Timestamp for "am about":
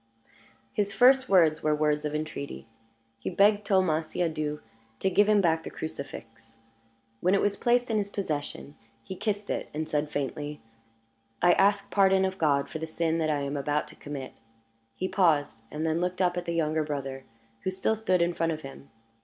13.41-13.87